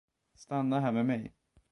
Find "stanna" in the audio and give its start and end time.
0.35-0.79